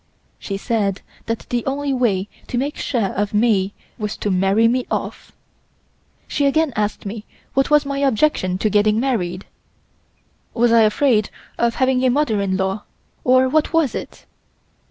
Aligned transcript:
She 0.39 0.57
said 0.57 1.01
that 1.27 1.45
the 1.49 1.63
only 1.67 1.93
way 1.93 2.27
to 2.47 2.57
make 2.57 2.75
sure 2.75 3.09
of 3.13 3.35
me 3.35 3.75
was 3.99 4.17
to 4.17 4.31
marry 4.31 4.67
me 4.67 4.87
off. 4.89 5.31
She 6.27 6.47
again 6.47 6.73
asked 6.75 7.05
me 7.05 7.23
what 7.53 7.69
was 7.69 7.85
my 7.85 7.99
objection 7.99 8.57
to 8.57 8.69
getting 8.71 8.99
married; 8.99 9.45
was 10.55 10.71
I 10.71 10.81
afraid 10.81 11.29
of 11.59 11.75
having 11.75 12.03
a 12.03 12.09
mother 12.09 12.41
in 12.41 12.57
law, 12.57 12.81
or 13.23 13.47
what 13.47 13.73
was 13.73 13.93
it? 13.93 14.25